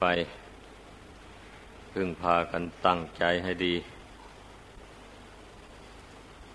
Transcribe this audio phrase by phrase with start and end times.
[0.00, 0.04] ไป
[1.92, 3.74] พึ่งพากันตั้งใจให้ดี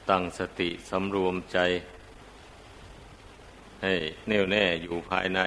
[0.10, 1.60] ตั้งสติสำรวมใจ
[3.81, 3.94] ให้
[4.28, 5.39] แน่วแน่อยู่ภายใน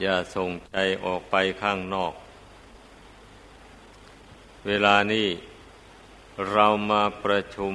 [0.00, 2.14] อย่าส่งใจออกไปข้างนอก
[4.66, 5.28] เวลานี้
[6.52, 7.74] เรามาประชุม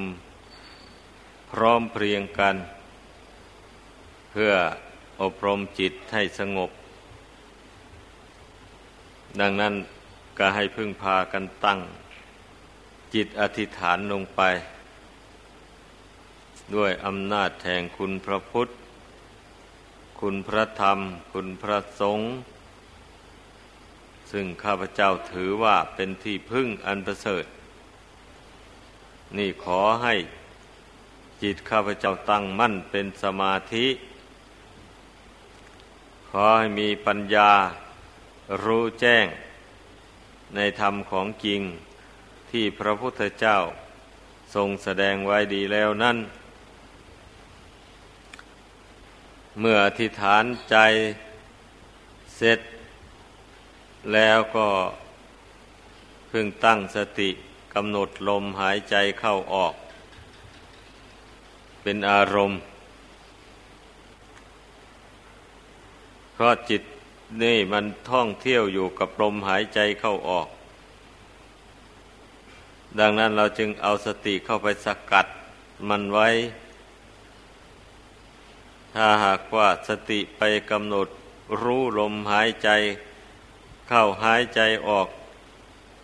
[1.50, 2.56] พร้อมเพรียงกัน
[4.30, 4.52] เพื่อ
[5.22, 6.70] อบรมจิตให้สงบ
[9.40, 9.74] ดังนั้น
[10.38, 11.80] ก็ให้พึ่งพากันตั้ง
[13.14, 14.40] จิตอธิษฐานลงไป
[16.74, 18.68] ด้วยอำนาจแห่งคุณพระพุทธ
[20.20, 20.98] คุณพระธรรม
[21.32, 22.28] คุณพระสงฆ์
[24.30, 27.44] ซึ่งข้าพเจ้าถือว่าเป็นที่พึ่งอันประเสริฐ
[29.36, 30.14] นี่ขอให้
[31.42, 33.86] จิตข้าพเจ้าตั้งมั่นเป็นสมาธิ
[36.30, 37.50] ขอให้มีปัญญา
[38.62, 39.26] รู้แจ้ง
[40.54, 41.60] ในธรรมของจริง
[42.50, 43.56] ที่พระพุทธเจ้า
[44.54, 46.18] ทรงแสดงไว้ดีแล้วนั่น
[49.60, 50.76] เมื่ออธิษฐานใจ
[52.36, 52.60] เสร็จ
[54.12, 54.68] แล้วก็
[56.30, 57.30] พึงตั้งสติ
[57.74, 59.74] กำหนดลมหายใจเข้าออก
[61.82, 62.58] เป็นอารมณ์
[66.32, 66.82] เพราะจิต
[67.42, 70.48] นี่มันท่องเที่ยวอยู่กับลมหายใจเข้าออก
[72.98, 75.26] ดังนั้นเราจึงเอาสติเข้าไปสกัด
[75.88, 76.28] มันไว้
[78.94, 81.08] ถ้าหากว่าสติไปกำหนด
[81.62, 82.68] รู้ลมหายใจ
[83.88, 85.08] เข้าหายใจออก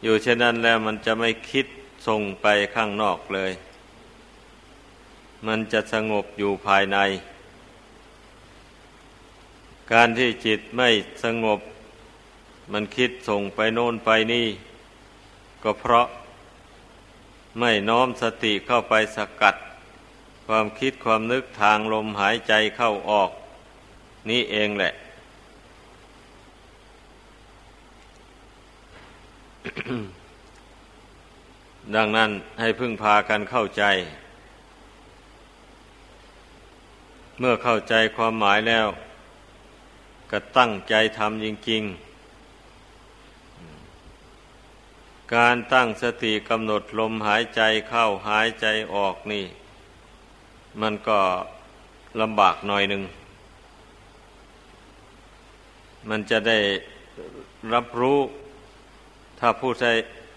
[0.03, 1.67] อยู่เช่นนั้นแล้วมันจะไม่คิด
[2.07, 3.53] ส่งไปข้างนอกเลย
[5.47, 6.99] มันจะสงบอยู่ภายใน
[9.93, 10.89] การที่จิตไม่
[11.25, 11.61] สงบ
[12.73, 14.47] มันคิดส่งไปโน่นไปนี่
[15.63, 16.07] ก็เพราะ
[17.59, 19.57] ไม่น้อมสติเข้าไปสกัด
[20.47, 23.31] ความคิดความนึกทางลมหายใจเข้าออก
[24.31, 24.93] นี่เองแหละ
[31.95, 32.31] ดังนั้น
[32.61, 33.85] ให้พึ่งพากันเข้าใจ
[37.39, 38.87] เมื่อเข้าใจความหมายแล้ว
[40.31, 42.05] ก็ตั้งใจทำจริง ๆ
[45.35, 49.45] การตั้งสติกำหนดลมหายใจเข้าหายใจออกนี่
[50.81, 51.21] มันก็
[52.21, 53.03] ลำบากหน่อยหนึ่ง
[56.09, 56.59] มันจะได้
[57.75, 58.19] รับรู้
[59.39, 59.87] ถ้าผู้ใด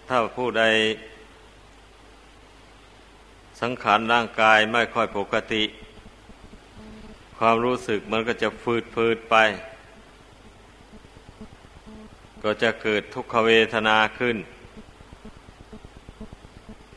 [0.08, 0.64] ถ้าผู้ใด
[3.60, 5.62] สังขารร่างกายไม่ค่อยปกติ
[7.38, 9.36] ความรู้สึกมันก็จะฟืดฟืดไป
[12.42, 14.36] ก็จะเกิดทุกขเวทนาขึ้น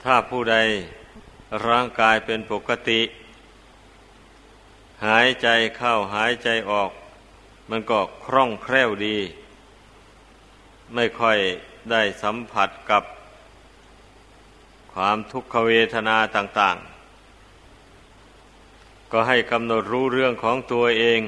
[0.04, 0.56] ถ้าผู้ใด
[1.68, 3.02] ร่างกายเป็นปกติ
[5.06, 5.48] หายใจ
[5.78, 6.92] เข้าหายใจออก
[7.70, 9.18] มันก็คล่องแคล่วดี
[10.94, 11.38] ไม่ค่อย
[11.92, 13.04] ได้สัมผัสกับ
[14.94, 16.92] ความทุกขเวทนาต่าง ๆ
[19.12, 21.22] ก็ให้กำหนดรู้เรื่องของตัวเอง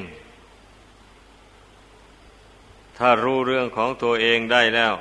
[2.97, 4.93] ถ้ารู้เรื่องของตัวเองได้แล้ว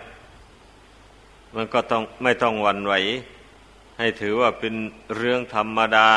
[1.55, 2.95] มันก็ต้องไม่ต้องหวั่นไหว
[3.99, 4.75] ให้ถือว่าเป็น
[5.17, 6.09] เรื่องธรรมดา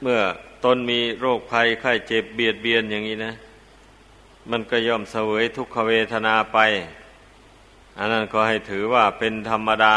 [0.00, 0.20] เมื่อ
[0.64, 3.32] ตนมีโรคภัยไข้เจ็บเบียดเบียนอย่างนี้นะ
[4.50, 6.58] มันก็ย่อมเสวยทุกขเวทนาไป
[7.98, 9.96] อันนั้นก็ให้ถือว่าเป็นธรรมดา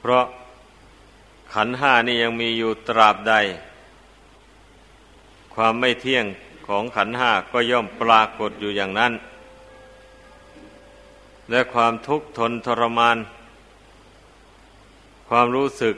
[0.00, 0.24] เพราะ
[1.54, 3.34] ขันห้านี่ยังมีอยู่ตราบใด
[5.62, 6.26] ความไม่เที่ยง
[6.66, 9.12] ของขันห้าก็ย่อมปรากฏอยู่อย่างนั้น
[11.50, 13.16] และความทุกข์ทนทรมาน
[15.28, 15.94] ความรู้สึก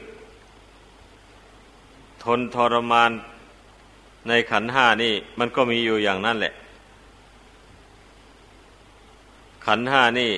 [2.25, 3.11] ทนทรมาน
[4.29, 6.53] ในขันห้านี่มันก็มีอยู่อย่างนั้นแหละ
[9.67, 10.31] ขันห้านี่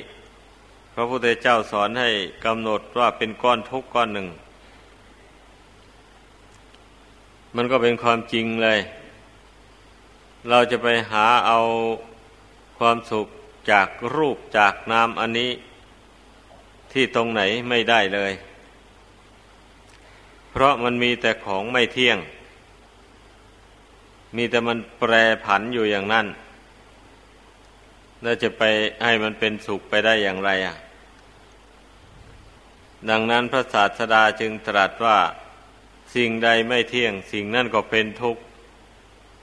[0.94, 2.10] พระพุทธเจ้าสอนให้
[2.44, 4.26] กำหนดว่าเป็นก้อนทุกข์ก้อนหนึ่ง
[7.56, 8.80] มันก็เป็นความจริงเลย
[10.50, 11.58] เราจะไปหาเอา
[12.78, 13.26] ความสุข
[13.70, 15.50] จากรูปจากนามอันนี้
[16.92, 18.32] ที่ตรงไหนไม่ได้เลย
[20.50, 22.18] เพราะมันมีแต่ของไม่เที่ยง
[24.36, 25.12] มีแต่มันแปร
[25.44, 26.26] ผันอยู่อย่างนั้น
[28.22, 28.62] แล้วจะไป
[29.04, 30.76] ให้มันเป็นสุขไปได้อย่างไรอะ
[33.10, 35.18] ดังนั้นพระศาสดาจึงตรัสว่า
[36.14, 38.42] สิ่งใดไม่เที่ยง สิ่งนั้นก็เป็นทุกข์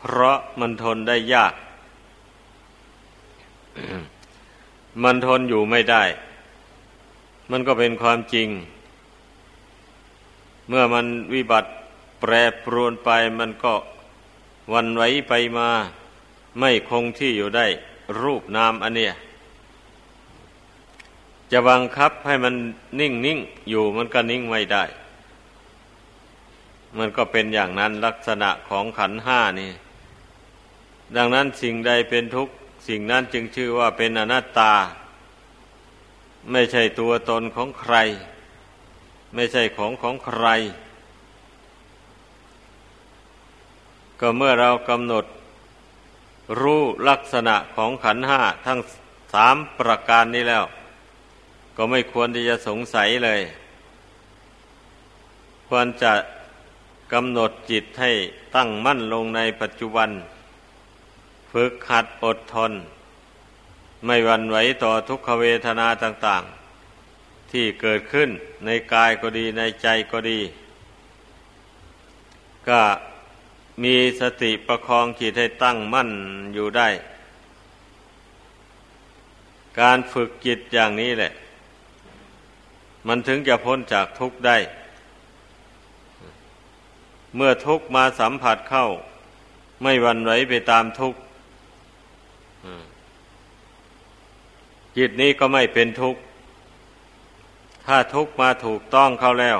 [0.01, 1.53] เพราะมันทนได้ยาก
[5.03, 6.03] มันทนอยู่ไม่ได้
[7.51, 8.49] มันก็เป็นความจริง
[10.67, 11.69] เมื่อมันวิบัติ
[12.19, 12.31] แปร
[12.63, 13.09] ปรวนไป
[13.39, 13.73] มันก็
[14.73, 15.69] วันไหวไปมา
[16.59, 17.65] ไม่คงที่อยู่ได้
[18.21, 19.13] รูปนามอันเนี้ย
[21.51, 22.53] จะบังคับให้มัน
[22.99, 23.39] นิ่งนิ่ง
[23.69, 24.83] อยู่มันก็นิ่งไม่ได้
[26.97, 29.71] มันก็เป็นอย่างนั้นลักษณะของขันห้านี่
[31.15, 32.53] ดังนั้นสิ่งใดเป็นทุกข์
[32.87, 34.73] สิ่งนั้นจึงชื่อว่าเป็นอนัตตา
[36.51, 37.95] ไม่ใช่ตัวตนของใคร
[39.35, 40.45] ไม่ใช่ของของใคร
[44.19, 45.25] ก็เมื่อเรากำหนด
[46.59, 48.79] รู้ลักษณะของขันห้าทั้ง
[49.33, 50.63] สามประการนี้แล้ว
[51.77, 53.41] ก็ไม่ควรที่จะสงสัยเลย
[55.67, 56.13] ควรจะ
[57.13, 58.11] กำหนดจิตให้
[58.55, 60.09] ตั้งมั่นลงในปัจจุบัน
[61.51, 62.71] ฝึกหัดอดทน
[64.05, 66.43] ไม่หวั่นไหวต่อทุกขเวทนาต่าง
[66.97, 68.29] ๆ ที่เกิดขึ้น
[68.65, 70.39] ในกายก็ดีในใจก็ดี
[72.69, 72.81] ก็
[73.83, 76.09] มีสติประคองจิตให้ตั้งมั่น
[76.53, 76.89] อยู่ได้
[79.79, 81.31] การฝึกจิตอย่างนี้แหละ
[83.07, 84.57] มันถึงจะพ้นจากทุกข์ได้
[87.35, 88.87] เมื่อทุกข์มาสัมผัสเข้า
[89.81, 91.19] ไม่วันไหวไปตามทุกข์
[94.97, 96.21] จิตนี้ก็ไม่เป็นทุกข์
[97.87, 99.59] ถ้าทุกข์มาถูกต้องเข้าแล้ว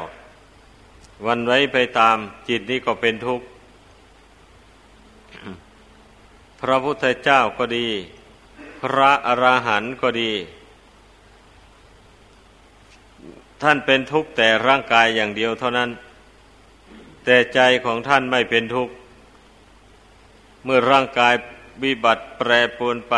[1.26, 2.18] วันไว้ไปตาม
[2.50, 3.46] จิตนี้ก็เป็นทุกข์
[6.62, 7.88] พระพุทธเจ้าก็ดี
[8.82, 10.32] พระอราหันต์ก็ดี
[13.62, 15.90] ท่านเป็นทุกข์แต่ร่างกายอย่างเดียวเท่านั้น
[17.26, 18.94] แต่ใจของท่านไม่เป็นทุกข์
[20.64, 21.34] เมื่อร่างกาย
[21.84, 23.16] วิบัติแปรปรวนไป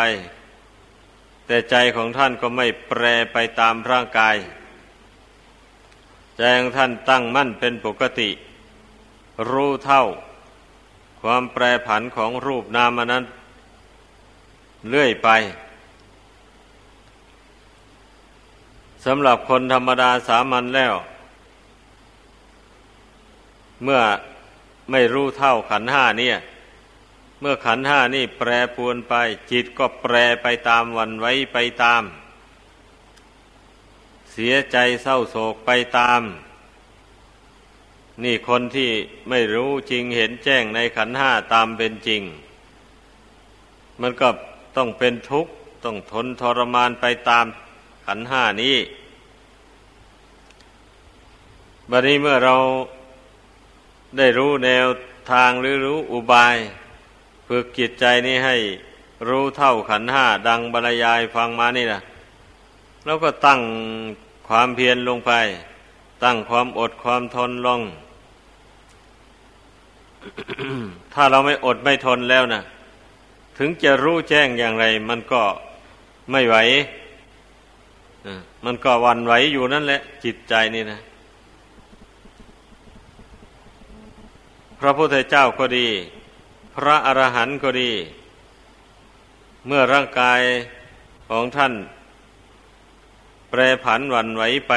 [1.45, 3.04] แต่ใจของท่านก็ไม่แปร
[3.34, 4.36] ไปตามร่างกาย
[6.38, 8.30] ใจของท่านตั้งมั่นเป็นปกติ
[9.50, 10.04] รู้เท่า
[11.22, 13.24] ความแปรผันของรูปนามนั้น
[14.90, 15.30] เลื่อยไป
[19.06, 20.94] สำหรับคนธรรมดาสามัญแล้ว
[23.84, 24.01] เมื่อ
[24.92, 26.38] ไม่รู้เท่าขันห้าเนี่ย
[27.45, 29.13] เมื่อขันห้านี่แปรปวนไป
[29.51, 32.04] จิตก็แปรไปตามวันไว้ไปตาม
[34.31, 36.22] เสียใจเศร้าโศกไปตาม
[38.24, 38.90] นี่คนที่
[39.30, 42.22] ไม่รู้จริงเห็นแจ้งในขันห้าตามเป็นจริง
[44.01, 44.30] มันก็
[44.78, 45.51] ต้องเป็นทุกข์
[45.84, 47.46] ต้องทนทรมานไปตาม
[48.06, 48.78] ขันห้านี้
[51.89, 52.56] บัดนี้เมื่อเรา
[54.18, 54.88] ได้รู้แนว
[55.31, 56.57] ทางหรือรู้อุบาย
[57.55, 58.55] ฝึกจิตใจนี้ให้
[59.29, 62.01] รู้เท่าขันห้าดังบรรยายฟังมานี่นะ
[63.05, 63.59] แล้วก็ตั้ง
[64.47, 65.31] ความเพียรลงไป
[66.23, 67.81] ตั้งความอดความทนลง
[71.13, 72.61] ถ้าเราไม่อดไม่ทนแล้วนะ
[73.57, 75.41] ถึงจะรู้แจ้งอย่างไร มันก็
[76.31, 76.55] ไม่ไหว
[78.65, 81.00] มันก็วันไหวอยู่นั่นแหละ จิตใจนี่นะ
[84.79, 85.88] พระพุทธเจ้าก็ดี
[86.75, 87.92] พระอรหันต์ก็ดี
[89.68, 90.42] เมื่อร่างกาย
[91.30, 91.74] ของท่าน
[93.50, 94.74] แปรผันวันไหวไป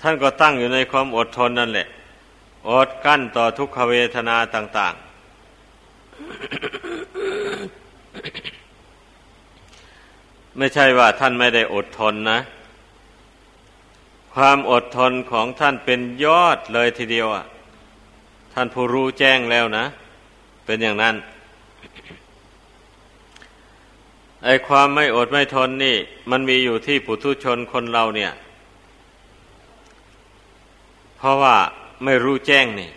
[0.00, 1.86] ท่านก็ตั้งอยู่ในความอดทนนั่นแหละ
[2.70, 5.10] อดกั้นต่อทุกขเวทนาต่าง ๆ
[10.56, 12.38] ไม่ใช่ว่าท่านไม่ได้อดทนนะ
[14.34, 17.44] ความอดทนของท่านเป็นยอดเลยทีเดียวอะ
[18.52, 19.84] ท่านผู้รู้แจ้งแล้วนะ
[20.64, 21.14] เป็นอย่างนั้น
[24.44, 25.96] ไอความไม่อดไม่ทนนี่
[26.30, 28.32] มันมีอยู่ที่ปุถุชนคนเราเนี่ย
[31.16, 31.56] เพราะว่า
[32.04, 32.90] ไม่รู้แจ้งนี่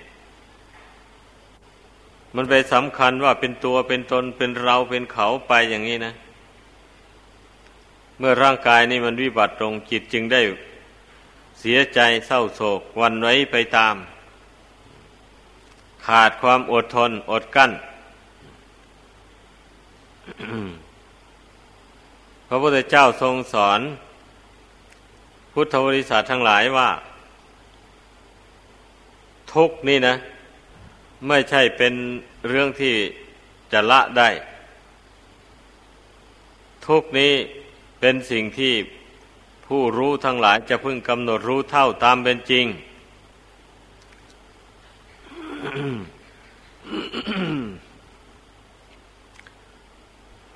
[2.36, 6.14] มันไปสำคัญว่าเป็นตัวเป็นตนเป็นเราเป็นเขาไปอย่างนี้นะ
[8.18, 10.42] เมื่อร่างกายนี้มันวิบัติตรงจิตจึงได้
[11.60, 13.96] เสียใจเศร้าโศกวันไว้ไปตาม
[16.08, 17.72] ขาดความอดทนอดกั้น
[22.48, 23.80] พระพุทธเจ้าทรงสอน
[25.54, 26.90] พุทธบริษัททั้งหลายว่า
[29.54, 30.16] ทุกนี่นะ
[31.28, 31.94] ไม่ใช่เป็น
[32.50, 32.94] เรื่องที่
[33.72, 34.30] จะละได้
[36.88, 37.34] ทุกนี้
[38.00, 38.74] เป็นสิ่งที่
[39.68, 42.66] ผู้รู้ทั้งหลายจะพึงกำหนดรู้เท่าตามเป็นจริง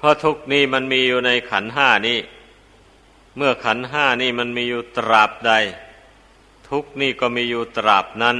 [0.08, 2.20] ราะทุกนี้มันมีอยู่ในขันห้านี้
[3.38, 5.54] เมื่อขันห้านี่มันมีอยู่ตราบใด
[6.70, 8.38] ทุกนี้ก็มีอยู่ตราบนั้น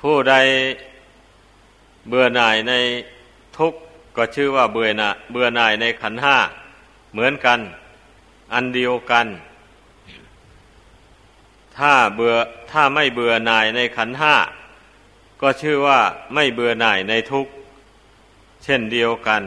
[0.00, 0.34] ผู้ใด
[2.08, 2.72] เบื่อหน่ายใน
[3.58, 3.72] ทุก
[4.16, 6.36] ก็ชื่อว่าเบื่อหน่ายเบื่อหน่ายในขันห้า
[7.12, 7.60] เหมือนกัน
[8.54, 9.26] อันเดียวกัน
[11.76, 12.34] ถ้าเบื่อ
[12.70, 14.34] ถ้าไม่เบื่อหน่ายในขันห้า
[15.40, 16.00] ก็ชื่อว่า
[16.34, 17.46] ไม่เบื่อหน่ายในทุก
[18.64, 19.42] เช่นเดียวกัน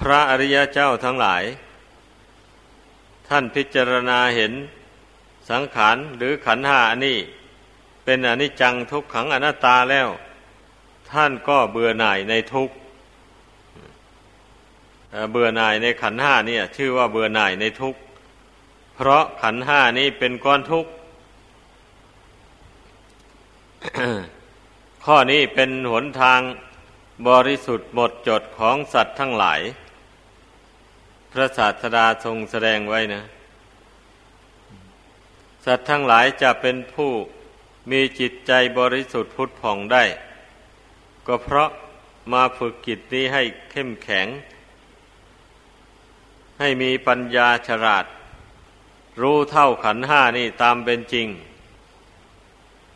[0.00, 1.42] พระอริยเจ้าทั้งหลาย
[3.28, 4.52] ท่านพิจารณาเห็น
[5.50, 7.18] สังขารหรือขันหานี่
[8.04, 10.08] เป็นอนิจจังทุกขังอนัตตาแล้ว
[11.10, 12.70] ท่านก็เบื่อหน่ายในทุก
[15.32, 17.94] เบื่อหน่ายในขันห้านี่ชื่อว่าเบื่อหน่ายในทุก
[18.94, 20.90] เพราะขันห้านี้เป็นก้อนทุกข์
[25.04, 26.40] ข้อนี้เป็นหนทาง
[27.28, 29.60] บริสุทธิ์หมดจดของสัตว์ทั้งหลาย
[31.32, 33.22] พระศาสดาทรงแสดงไว้นะ
[35.64, 37.10] สัตว์ทั้งหลายจะเป็นผู้
[37.90, 40.04] มีจิตใจบริสุทธิ์พุทธผ่องได้
[41.26, 41.70] ก็เพราะ
[42.32, 44.26] มาฝึกกิจนี้ให้เข้มแข็ง
[46.60, 48.04] ให้มีปัญญาฉลาด
[49.20, 51.28] รู้เท่าขันห้านี่ตามเป็นจริง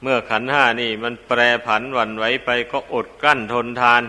[0.03, 4.03] เมื่อขันห้านี่มันแปรผันวันไหวไปก็อดกั้นทนทาน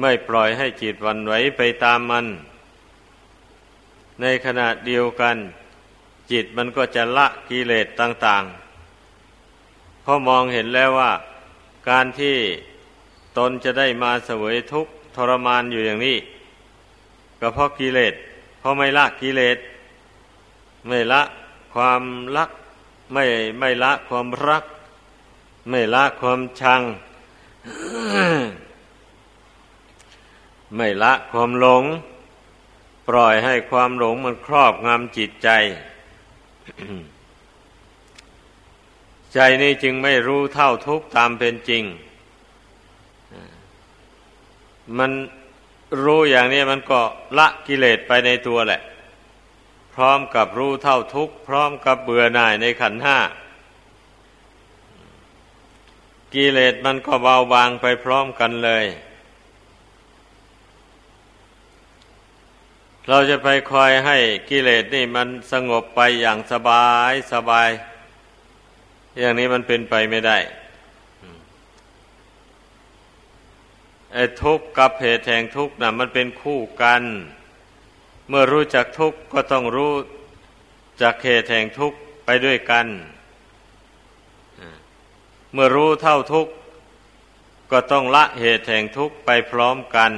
[0.00, 2.26] ไม่ปล่อยให้จิตวันไหวไปตามมัน
[4.20, 5.36] ในขณะเดียวกัน
[6.32, 11.12] จิตมันก็จะละกิเลสต่างๆเพราะมองเห็นแล้วว่า
[11.88, 12.36] การที่
[13.38, 16.16] ตนจะได้มาเสวยทุกข์ทรมานอยู่อย่างนี้
[17.40, 18.14] ก็เพราะกิเลส
[18.58, 19.58] เพราะไม่ละกิเลส
[20.88, 21.22] ไม่ละ
[21.74, 22.02] ความ
[22.36, 22.50] รัก
[23.12, 23.24] ไม่
[23.58, 24.64] ไม่ละความรัก
[25.70, 26.82] ไม่ละความชัง
[30.76, 31.84] ไม่ละความหลง
[33.08, 35.48] ปล่อยให้ความหลงมันครอบงำจิตใจ
[39.34, 41.84] ใจนี้จึงไม่รู้เท่าทุกตามเป็นจริง
[44.98, 45.10] มัน
[46.04, 47.00] รู้อย่างนี้มันก็
[47.38, 48.80] ละกิเลสไปในตัวแหละ
[49.94, 53.18] พร้อมกับรู้เท่าทุกข์พร้อมกับเบื่อหน่ายในขันห้า
[56.34, 58.84] กิเลสมันก็เบาบางไปพร้อมกันเลย
[63.08, 64.16] เราจะไปคอยให้
[64.50, 67.68] กิเลสนี่มันสงบไปอย่างสบายสบาย
[69.18, 70.38] อย่างนี้มันเป็นไปไม่ได้
[74.12, 77.02] ไอ้ทุกข์กับเหตุแห่งทุกข์นะ่ะ มันเป็นคู่กัน
[78.34, 79.94] มื่อรู้จักทุกข์ก็ต้องรู้
[81.02, 82.86] จักเหตุแห่งทุกข์ไปด้วยกัน
[85.52, 86.52] เมื่อรู้เท่าทุกข์
[87.70, 90.12] ก็ต้องละเหตุแห่งทุกข์ไปพร้อมกัน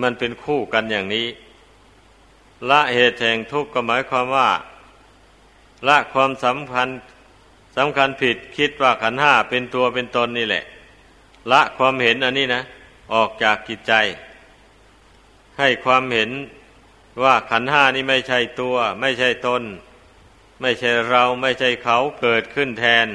[0.00, 1.26] มันเป็นคู่กันอย่างนี้
[2.70, 4.50] ละเหตุแห่งทุกข์ก็หมายความว่า
[5.88, 6.88] ละความสำคัญ
[7.76, 10.64] สำคัญผิดคิดว่าขันห้าเป็นตัวเป็นตนนี่แหละ
[11.52, 12.62] ละความเห็นอันนี้นะ
[13.14, 13.92] ออกจากกิจใจ
[15.60, 16.30] ให้ความเห็น
[17.22, 19.62] ว่าขันห้านี้ไม่ใช่ตัว ไม่ใช่ตน
[20.60, 23.06] ไม่ใช่เราไม่ใช่เขาเกิดขึ้นแทน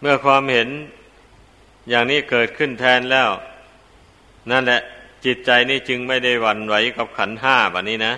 [0.00, 0.68] เมื่อความเห็น
[1.88, 3.30] อย่างนี้เกิดขึ้นแทนแล้ว
[4.50, 4.80] นั่นแหละ
[5.24, 8.14] จิตใจนี้จึงไม่ได้หวั่นไหวกับขันห้าแบบนี้นะ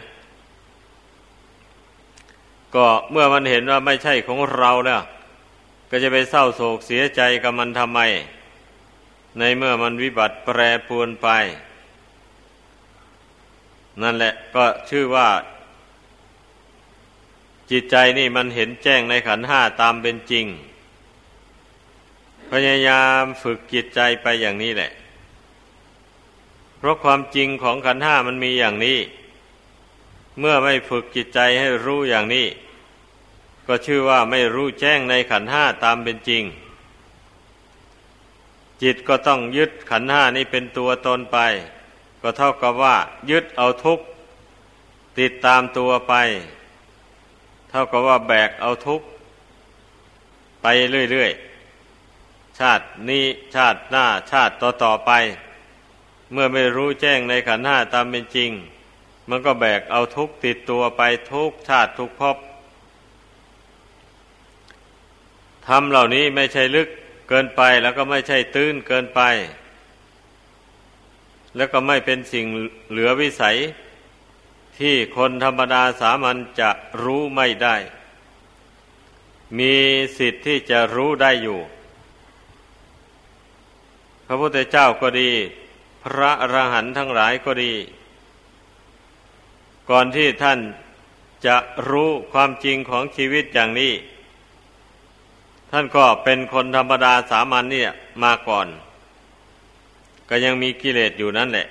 [2.75, 5.03] ก็เมื่อมันเห็นว่าไม่ใช่ของเราแล้ว
[5.91, 8.01] ก็จะไปเศร้าโศกเสียใจกับมันทำไม
[9.39, 10.59] ในเมื่อมันวิบัติแปร
[10.89, 11.29] ปรวนไป
[14.03, 15.29] นั่นแหละก็ชื่อว่า
[17.71, 20.47] จิตใจนี่มันเห็นแจ้งในขันห้าตามเป็นจริง
[22.51, 24.91] พยายามฝึกจิตใจไปอย่างนี้แหละ
[26.79, 28.99] เพราะความจริงของขันห้ามันมีอย่างนี้
[30.39, 32.47] เมื่อไม่ฝึกจิตใจให้รู้อย่างนี้
[33.67, 36.45] ก็ชื่อว่าไม่รู้แจ้งในขันห้าตามเป็นจริง
[38.83, 41.39] จิตก็ต้องยึดขันห้านี้เป็นตัวตนไป
[42.23, 42.97] ก็เท่ากับว่า
[43.31, 44.05] ยึดเอาทุกข์
[45.19, 46.15] ติดตามตัวไป
[47.71, 49.07] เท่ากับว่าแบกเอาทุกข์
[50.63, 50.67] ไป
[51.11, 53.25] เรื่อยๆ ชาตินี้
[53.55, 55.13] ชาติหน้าชาติต่อๆไป
[56.33, 58.51] เมื่อไม่รู้แจ้งในขันห้าตามเป็นจริง
[59.29, 62.37] มันก็แบกเอาทุกข์ติดตัวไปทุกชาติทุกภพ
[65.67, 66.89] ทำเหล่านี้ไม่ใช่ลึก
[67.33, 69.21] กินไปแล้วก็ไม่ใช่ตื้นเกินไป
[71.57, 72.47] แล้วก็ไม่เป็นสิ่ง
[72.91, 73.57] เหลือวิสัย
[74.79, 76.71] ที่คนธรรมดาสามัญจะ
[77.03, 77.77] รู้ไม่ได้
[79.59, 79.75] มี
[80.19, 81.61] สิทธิ์ที่จะรู้ได้อยู่
[84.27, 85.31] พระพุทธเจ้าก็ดี
[86.05, 87.73] พระอรหันต์ทั้งหลายก็ดี
[89.91, 90.61] ก่อนที่ท่าน
[91.47, 91.57] จะ
[91.91, 93.93] รู้ความจริงของชีวิตอย่างนี้
[95.75, 97.91] ท่านก็เป็นคนธรรมดาสามัญเนี่ย
[98.23, 98.67] มาก่อน
[100.29, 101.67] ก็ยังมีกิเลสอยู่นั่นแหละ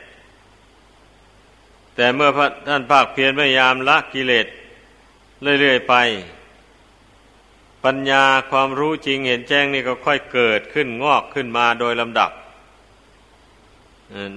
[1.96, 2.30] แต่เมื่อ
[2.68, 4.48] ท่านภาคเพียรพยายามละกิเลส
[5.60, 5.96] เรื่อยๆไป
[7.86, 12.32] ปัญญาความรู้จริงเห็นแจ้งนี่ก็ค่อยเกิดขึ้นงอกขึ้นมาโดยลำดับ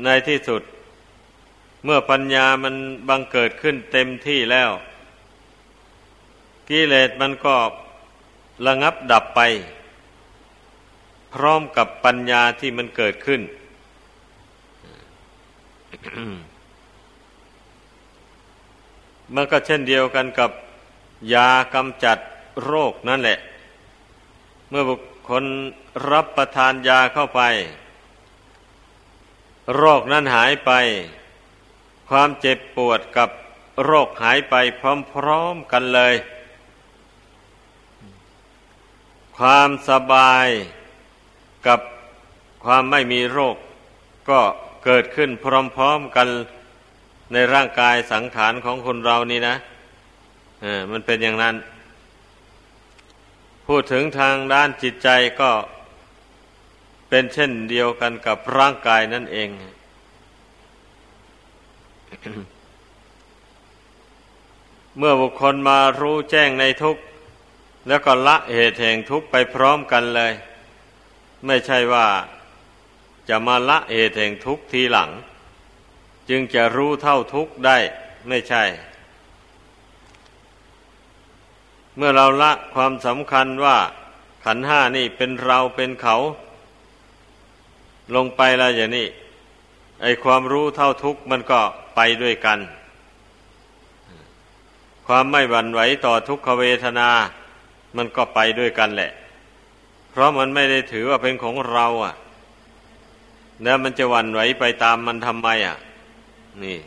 [0.05, 0.63] ในที่สุด
[1.85, 2.75] เมื่อปัญญามัน
[3.09, 4.71] บังเกิดขึ้นเต็มที่แล้ว
[6.69, 7.55] กิเลสมันก็
[8.67, 9.41] ระงับดับไป
[11.33, 13.41] พร้อมกับปัญญาที่มันเกิดขึ้น
[19.35, 20.51] มันก็เช่นเดียวกันกับ
[21.35, 22.19] ยากำจัด
[22.65, 23.39] โรคนั่นแหละ
[24.69, 25.45] เมื่อบุคคล
[26.11, 27.43] รับประทานยาเข้าไป
[29.77, 30.73] โรคนั้นหายไป
[32.09, 33.31] ความเจ็บปวดกับ
[33.85, 34.55] โรคหายไป
[35.13, 36.15] พร้อมๆกันเลย
[39.39, 40.47] ความสบาย
[41.67, 41.81] กับ
[42.65, 43.57] ความไม่มีโรค
[44.31, 44.41] ก็
[44.85, 45.31] เกิดขึ้น
[45.77, 46.29] พร้อมๆกัน
[47.33, 49.57] ในร่างกายสังขารของคนเรานี่นะ
[50.65, 51.55] อมันเป็นอย่างนั้น
[53.67, 55.09] พูดถึงทางด้านจิตใจ
[55.41, 55.51] ก็
[57.09, 59.49] เป็นเช่นเดียวกันกับร่างกายนั่นเอง
[64.99, 66.97] เมื่อบุคคลมารู้แจ้งในทุก
[67.87, 70.33] แล้วก็ละเหตุแห่งทุกข์ไปพร้อมกันเลย
[71.47, 72.07] ไม่ใช่ว่า
[73.29, 75.11] จะมาละเหตุแห่งทุกข์ทีหลัง
[76.29, 77.79] จึงจะรู้เท่าทุกข์ได้
[78.29, 78.63] ไม่ใช่
[81.97, 83.77] เมื่อเราละความสำคัญว่า
[84.45, 86.17] ขันห้านี่เป็นเราเป็นเขา
[88.15, 89.07] ลงไปแล้วอย่างนี้
[90.03, 91.61] ไอความรู้เท่าทุกข์มันก็
[91.97, 92.59] ไปด้วยกัน
[95.07, 97.11] ความไม่หวั่นไหวต่อทุกขเวทนา
[97.97, 99.11] มันก็ไปด้วยกันแหละ
[100.11, 102.15] เพราะมันไม่ได้ถือว่าเป็นของเราอะ
[103.63, 105.77] แล้วมันจะวันไหวไปตามมันทำไมอะ
[106.63, 106.79] นี่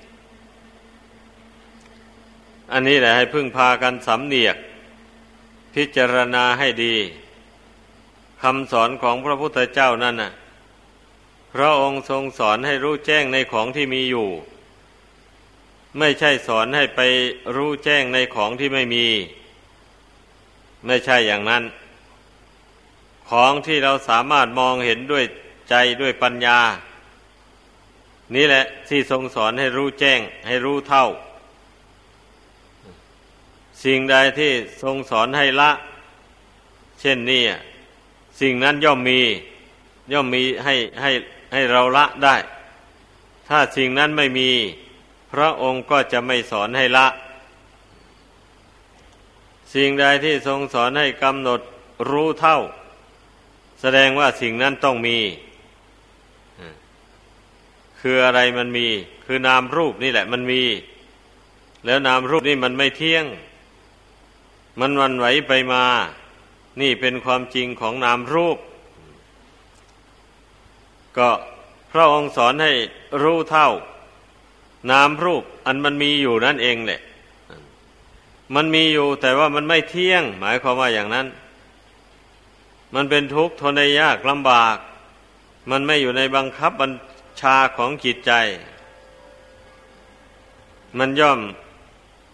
[2.72, 4.58] อันนี้แหละให้พึ่งพากันสำเนียก
[5.74, 6.96] พิจารณาให้ดี
[8.42, 10.32] คำสอนของพระพุทธเจ้านั่นน่ะ
[11.54, 14.30] พระองค์ทรงสอนให้รู้แจ้งในของที่มีอยู่
[16.00, 17.02] ไม่ใช่สอนให้ไป
[17.56, 19.06] รู้แจ้งในของที่ไม่มี
[20.86, 21.64] ไม่ใช่อย่างนั้น
[23.30, 25.26] ของที่เราสามารถมองเห็นด้วย
[25.70, 26.60] ใจด้วยปัญญา
[28.36, 31.06] นี่แหละที่ทรงสอนให้รู้แจ้ง ให้รู้เท่า
[33.84, 34.52] สิ่งใดที่
[34.84, 35.72] ทรงสอนให้ละ
[37.00, 37.44] เช่นนี้
[38.42, 39.22] สิ่งนั้นย่อมมี
[40.12, 41.12] ย่อมมีให้ให้
[41.54, 42.36] ให้เราละได้
[43.48, 44.50] ถ้าสิ่งนั้นไม่มี
[45.32, 47.08] พระองค์ก็จะไม่สอนให้ละ
[49.74, 51.62] สิ่งใดที่ทรงสอนให้กำหนด
[52.10, 52.58] รู้เท่า
[53.82, 55.18] แสดงว่าสิ่งนั้นต้องมี
[58.00, 58.88] คืออะไรมันมี
[59.26, 60.62] คือนามรูปนี่แหละมันมี
[61.86, 63.26] แล้วนามรูปนี่มันไม่เที่ยง
[64.80, 65.84] มันวันไหวไปมา
[66.82, 68.58] นี่เป็นความจริงของนามรูป
[71.18, 71.30] ก็
[71.92, 72.72] พระองค์สอนให้
[73.24, 73.70] รู้เท่า
[74.92, 77.02] นามรูปอันมันมีอยู่นั่นเองแหละ
[78.56, 81.28] มันมีอยู่แต่ว่ามันไม่เที่ยง หมายความว่าอย่างนั้น
[82.96, 84.78] มันเป็นทุกข์ทนได้ยากลำบาก
[85.72, 86.92] มันไม่อยู่ในบังคับบัญ
[87.42, 88.32] ชาของจิตใจ
[90.98, 91.40] มันย่อม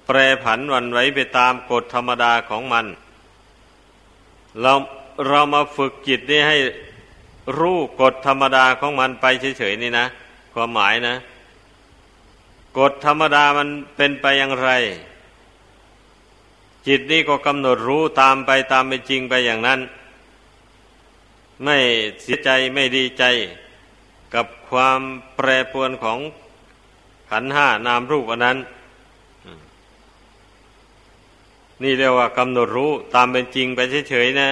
[0.07, 2.85] แปรผันวันไหวไปตามกฎธรรมดาของมัน
[4.61, 4.73] เรา
[5.27, 6.57] เรามาฝึกจิตนี้ให้
[7.59, 9.25] รู้กฎธรรมดาของมันไป
[9.57, 10.05] เฉยๆนี่นะ
[10.53, 11.15] ความหมายนะ
[12.79, 14.69] กฎธรรมดามันเป็นไปอย่างไร
[16.87, 19.79] จิตนี้ก็กำหนดรู้ตามไปตามไปจริงไปอย่างนั้น
[21.63, 21.77] ไม่
[22.21, 23.23] เสียใจไม่ดีใจ
[24.33, 24.99] กับความ
[25.35, 26.19] แปรปรวนของ
[27.29, 28.57] ขันห้านามรูปอันนั้น
[31.83, 34.49] นี่เรียกว่ากำหนดรู้ตามเป็นจริงไปเฉยๆนะ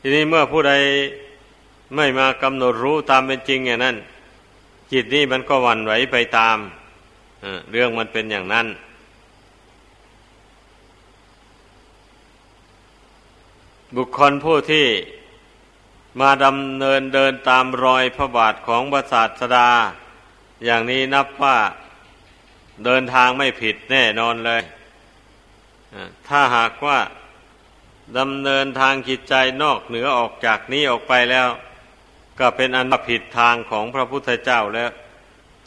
[0.00, 0.72] ทีนี้เมื่อผู้ใด
[1.96, 3.96] ไม่มากำหนดรู้ตามเป็นจริงอย่างนั้น
[4.92, 6.56] จิตนี้มันก็วันไหวไปตาม
[7.70, 8.66] เรื่องมันเป็นอย่างนั้น
[13.96, 14.86] บุคคลผู้ที่
[16.20, 19.68] มาดำเนินเดินตามรอยพระบาทของพระศาสดา
[20.64, 21.58] อย่างนี้นับว่า
[22.84, 24.62] เดินทางไม่ผิดแน่นอนเลย
[26.28, 26.98] ถ้าหากว่า
[28.18, 31.48] ดำเนินทางจิตใจนอกเหนือออกจากนี้ออกไปแล้ว
[32.38, 34.90] ก็เป็นอันผิดทางของพระพุทธเจ้าแล้ว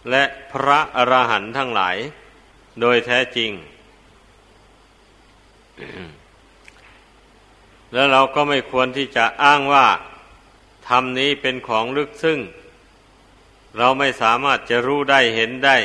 [0.09, 1.97] และพระอรหันต์ทั้งหลาย
[2.81, 3.51] โดยแท้จริง
[7.93, 9.87] แล้วเราก็ไม่ควรที่จะอ้างว่า
[10.87, 12.39] ธรรมนี้เป็นของลึกซึ้ง
[13.77, 15.77] เราไม่สามารถจะรู้ได้เห็นได้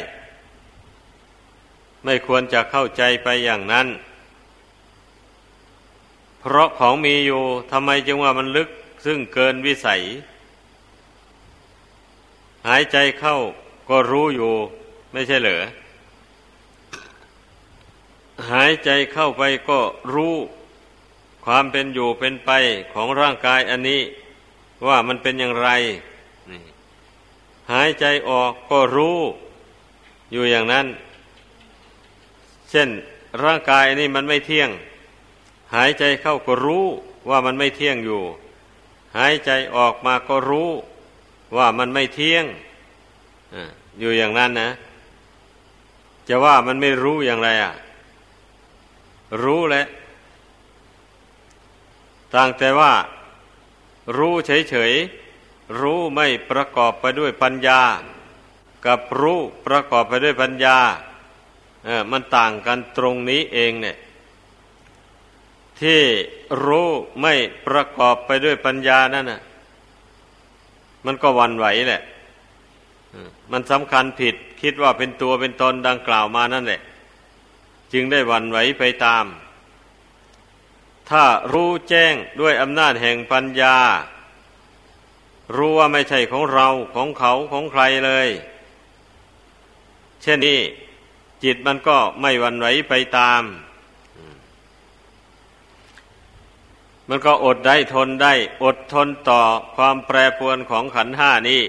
[2.05, 3.87] ไม่ควรจะเข้าใจไปอย่างนั้น
[6.41, 8.69] เพราะของมีอยู่ทำไมจึงว่ามันลึก
[9.05, 10.03] ซึ่งเกินวิสัย
[12.69, 13.37] หายใจเข้า
[13.89, 14.53] ก็รู้อยู่
[15.13, 15.63] ไม่ใช่เหรอ
[18.51, 19.79] หายใจเข้าไปก็
[20.15, 20.35] รู้
[21.49, 22.51] ความเป็นอยู่เป็นไป
[22.93, 24.03] ของร่างกายอันนี้
[24.87, 25.69] ว่ามันเป็นอย่างไร
[27.73, 29.19] หายใจออกก็รู้
[30.33, 30.87] อยู่อย่างนั้น
[32.71, 32.89] เช่น
[33.43, 34.71] ร่างกายนี่มันไม่เที่ยง
[35.75, 36.85] หายใจเข้าก็รู้
[37.29, 38.23] ว่ามันไม่เที่ยงอยู่
[39.17, 40.71] หายใจออกมาก็รู้
[41.57, 42.45] ว่ามันไม่เที่ยง
[43.99, 44.71] อยู่อย่างนั้นนะ
[46.29, 47.73] จะว่ามันไม่รู้อย่างไรอะ
[49.43, 49.87] รู้แหละ
[52.35, 52.93] ต่างแต่ว่า
[54.17, 57.81] รู้เฉยๆ รู้ไม่ประกอบไปด้วยปัญญา
[58.87, 60.79] กับรู้ประกอบไปด้วยปัญญา
[61.85, 63.97] เออมันต่างกันตรงนี้เองเนี่ย
[65.81, 66.01] ที่
[66.65, 66.89] รู้
[67.21, 67.35] ไม่
[67.67, 69.41] ประกอบไปด้วยปัญญานั่นน่ะ
[71.07, 72.03] มันก็วันไหวแหละ
[73.53, 76.81] มันสำคัญผิดคิดว่าเป็นตัวเป็นตนดังกล่าวมานั่นแหละ
[77.93, 79.25] จึงได้วันไหวไปตาม
[81.11, 83.77] ถ้ารู้แจ้งด้วยอำนาจแห่งปัญญา
[85.57, 88.29] รู้ว่าไม่ใช่ของเราของเขาของใครเลย
[90.23, 90.61] เช่นนี้
[91.45, 93.43] จิตมันก็ไม่วันไหวไปตาม
[97.09, 99.43] มันก็อดได้ทนได้ อดทนต่อ
[99.77, 101.63] ความแปรปรวนของขันห้านี้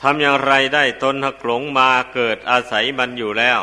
[0.00, 3.60] ทำอย่างไรได้ตนหักหลงมาเกิดอาศัยมันอยู่แล้ว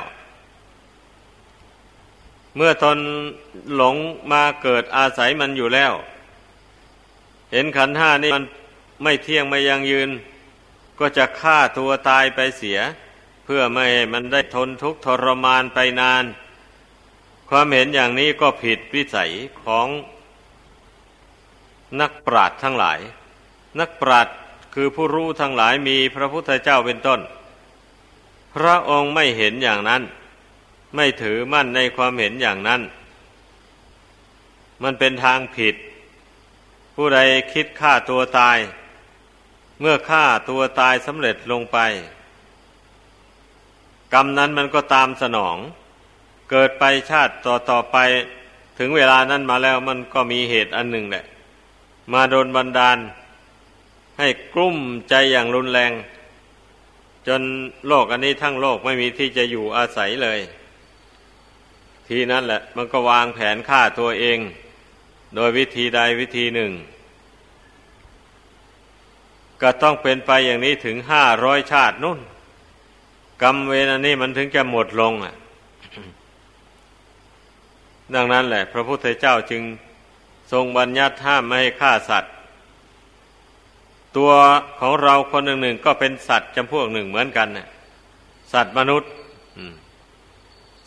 [2.56, 2.98] เมื่อตน
[3.76, 3.96] หลง
[4.32, 5.94] มาเกิดอาศัยมันอยู่แล้ว
[7.52, 8.46] เห็นขันห้านี่มัน
[9.04, 10.10] ไม่เที่ยงไม่ยังยืน
[11.00, 12.80] ก็จะฆ่าตัวตายไปเสีย
[13.46, 16.24] เพื่อไม่ให้มันได้ทนทุกข์ทรมานไปนาน
[17.50, 19.32] ความเห็นอย่างนี้ก็ผิดวิสัย
[19.64, 19.88] ของ
[22.02, 23.00] นักปราชญ์ทั้งหลาย
[23.80, 24.36] นักปราชญ์
[24.74, 27.20] คือผู้รู้ทั้งหลายมีพระพุทธเจ้าเป็นต้น
[28.56, 30.02] พระองค์ไม่เห็นอย่างนั้น
[30.96, 32.82] ไม่ถือมั่นในความเห็นอย่างนั้น
[34.84, 35.76] มันเป็นทางผิด
[36.96, 37.20] ผู้ใด
[37.54, 38.58] คิดฆ่าตัวตาย
[39.80, 41.78] เมื่อฆ่าตัวตายสำเร็จลงไป
[44.14, 45.58] กรรมนั้นมันก็ตามสนอง
[46.52, 47.98] เกิดไปชาติต่อต่อไป
[48.80, 51.26] ถึงเวลานั้นมาแล้วมันก็มีเหตุอันหนึ่งแหละ
[52.14, 52.98] มาโดนบันดาล
[54.20, 54.78] ให้กลุ้ม
[55.10, 55.92] ใจอย่างรุนแรง
[57.28, 57.42] จน
[57.88, 60.40] โลกอันนี้ทั้งโลกไม่มีที่จะอยู่อาศัยเลย
[62.08, 64.40] ทีนั้นแหละ มันก็วางแผนฆ่าตัวเอง
[65.36, 66.72] โดยวิธีใดวิธีหนึ่ง
[69.62, 72.20] ก็ต้องเป็นไปอย่างนี้ถึงห้าร้อยชาตินุ่น
[73.42, 75.36] กรรมเวรอันนี้มันถึงจะหมดลงอะ
[78.16, 79.64] ดังนั้นแหละ พระพุทธเจ้าจึง
[80.52, 82.34] ทรงบัญญัติห้ามไม่ให้ฆ่าสัตว์
[84.18, 84.32] ตัว
[84.80, 87.68] ของเราคนหนึ่งหนึ่งก็เป็นสัตว์จำพวกหนึ่งเหมือนกันน่ะ
[88.54, 89.12] สัตว์มนุษย์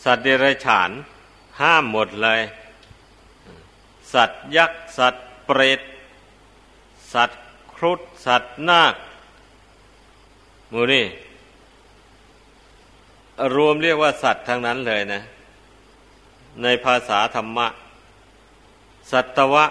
[0.07, 0.90] สัตว์เดรัจฉาน
[1.61, 2.40] ห้ามหมดเลย
[4.12, 5.81] สัตว์ยักษ์ สัตว์เปรต
[7.12, 7.42] สัตว์
[7.75, 8.95] ครุฑสัตว์นาค
[10.73, 11.05] มูนี่
[13.55, 15.23] รวมเรียกว่าสัตว์ทั้งนั้นเลยนะ
[16.62, 17.69] ในภาษาธรรมะ
[19.11, 19.64] สัตวะ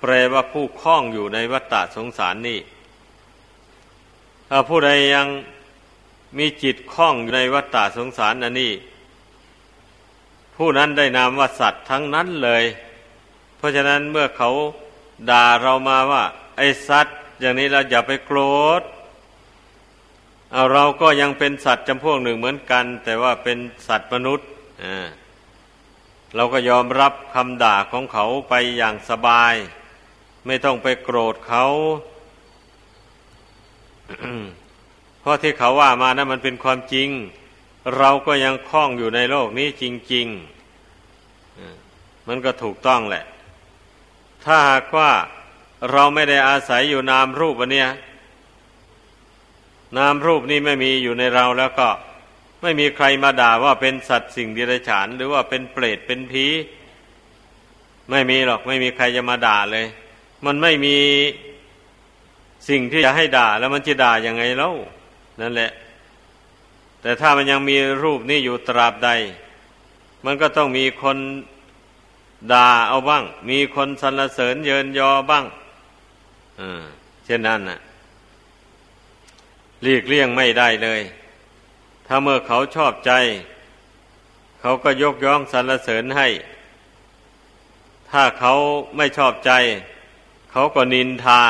[0.00, 2.58] แปลว่าผู้คล้องอยู่ในวัฏฏะสงสารนี่
[4.48, 5.28] ถ้าผู้ใดยัง
[6.38, 8.72] มีจิตคล้องอยู่ในวัฏฏะสงสารอันนี้
[10.64, 12.64] ผู้นั้นได้นามว่าสัตว์ทั้งนั้นเลย
[13.56, 14.50] เพราะฉะนั้นเมื่อเขา
[15.30, 16.24] ด่าเรามาว่า
[16.58, 18.40] ไอ้สัตว์ อย่างนี้เราอย่าไปโกร
[18.80, 18.82] ธ
[20.52, 24.48] เอาเราก็ยังเป็นสัตว์จำพวกหนึ่งเหมือนกัน แต่ว่าเป็นสัตว์มนุษย์
[26.34, 29.54] เราก็ยอมรับคำด่าของเขาไปอย่างสบาย
[30.46, 31.64] ไม่ต้องไปโกรธเขา
[35.20, 37.10] เพราะที่เขาว่ามานะั้นมันเป็นความจริง
[37.98, 43.24] เราก็ยังคล้องอยู่ในโลกนี้จริงๆมันก็ถูกต้องแหละ
[44.44, 45.10] ถ้าหากว่า
[45.92, 47.90] เราไม่ได้อาศัยอยู่นามรูปอันเนี้ย
[49.98, 51.88] นามรูปนี้ไม่มีอยู่ในเราแล้วก็
[52.62, 56.46] ไม่มีใครมาด่าว่าเป็นสัตว์สิ่งเดรัจฉาน หรือว่าเป็นเปรตเป็นผี
[58.10, 59.86] ไม่มีหรอกไม่มีใครจะมาด่าเลย
[60.46, 60.96] มันไม่มี
[62.68, 64.72] สิ่งที่จะให้ด่าแล้วมันจะด่ายังไงเล่า
[65.40, 65.70] นั่นแหละ
[67.02, 69.10] แต่ถ้ามันยังมีรูปนี้อยู่ตราบใด
[70.24, 71.18] มันก็ต้องมีคน
[72.52, 75.44] ด่าเอาบ้าง มีคนสรรเสริญเยินยอบ้าง
[77.24, 77.78] เช่นนั้นน่ะ
[79.82, 81.00] หลีกเลี่ยงไม่ได้เลย
[82.06, 83.12] ถ้าเมื่อเขาชอบใจ
[84.60, 86.28] เขาก็ยกย่องสรรเสริญให้
[88.10, 88.52] ถ้าเขา
[88.96, 89.52] ไม่ชอบใจ
[90.50, 91.42] เขาก็นินทา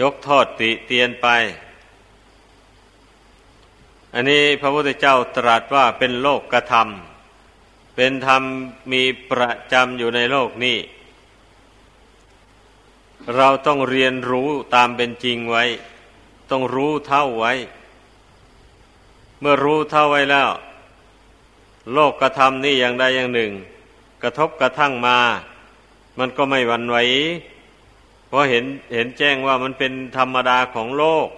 [0.00, 1.28] ยกโทษติเตียนไป
[4.14, 8.42] อันนี้พระพุทธเจ้าตรัสว่าเป็นโลกกระทำเป็นธรรม
[8.92, 10.78] มีประจำอยู่ในโลกนี้
[13.36, 15.64] เราต้องเรียนรู้ตามเป็นจริงไว้
[16.50, 17.52] ต้องรู้เท่าไว้
[19.40, 20.50] เมื่อรู้เท่าไว้แล้ว
[21.92, 23.52] โลกกระทำนี่อย่างใดอย่างหนึ่ง
[24.22, 25.18] กระทบกระทั่งมา
[26.18, 26.96] มันก็ไม่หวั่นไหว
[28.26, 31.28] เพราะเห็นเห็นแจ้งว่ามันเป็นธรรมดาของโลก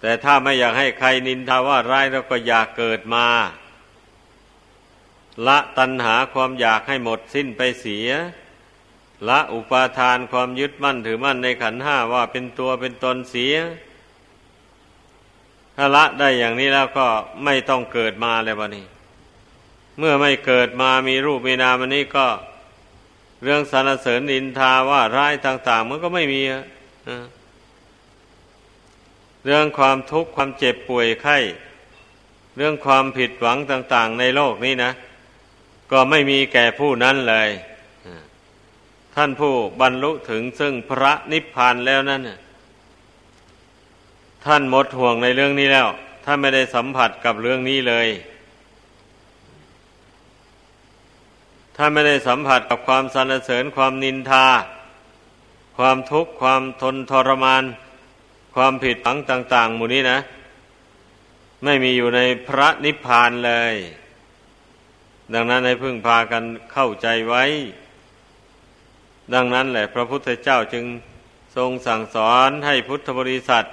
[0.00, 3.26] แต่ถ้าไม่อยากให้ใครนินทาว่าร้ายแล้วก็อยากเกิดมา
[5.46, 8.08] ละตัณหาความอยากให้หมดสิ้นไปเสีย
[9.28, 13.56] ละอุปาทานความยึดมั่นถือมั่นในขันห้าว่าเป็นตัวเป็นตนเสีย
[15.76, 17.06] ถ้าละได้อย่างนี้แล้วก็
[17.44, 18.86] ไม่ต้องเกิดมาเลยวันนี้
[19.98, 22.26] เมื่อไม่เกิดมามีรูปมีนามอันนี้ก็
[23.42, 26.40] เรื่องสรรเสริญนินทาว่าร้ายต่าง ๆ มันก็ไม่มี
[29.44, 31.38] เรื่องความทุกข์ความเจ็บป่วยไข้
[32.56, 34.90] เรื่องความผิดหวังต่าง ๆ ในโลกนี้นะ
[35.92, 37.50] ก็ไม่มีแก่ผู้นั้นเลย
[39.14, 42.22] ท่านผู้บรรลุถึงซึ่งพระนิพพานแล้วนั่น
[44.44, 45.88] ท่านหมดห่วงในเรื่องนี้แล้ว
[46.24, 48.08] ท่านไม่ได้สัมผัสกับเรื่องนี้เลย
[51.76, 54.46] ถ้านไม่ได้สัมผัสกับความสรรเสริญความนินทา
[55.78, 57.62] ความทุกข์ความทนทรมาน
[58.54, 60.18] ความผิดหวังต่าง ๆ หมู่นี้นะ
[61.64, 63.74] ไม่มีอยู่ในพระนิพพานเลย
[65.34, 67.44] ดังนั้นให้พึ่งพากันเข้าใจไว้
[69.34, 70.84] ดังนั้นแหละ พระพุทธเจ้าจึง
[71.56, 73.64] ทรงสั่งสอนให้พุทธบริษัท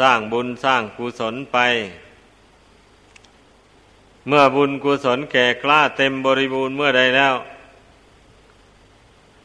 [0.00, 1.58] สร้างบุญสร้างกุศลไป
[4.28, 7.34] เมื่อบุญกุศลแก่กล้าเต็มบริบูรณ์เมื่อใดแล้ว